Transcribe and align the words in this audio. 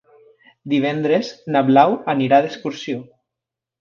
Divendres 0.73 1.29
na 1.55 1.63
Blau 1.69 1.93
anirà 2.15 2.43
d'excursió. 2.47 3.05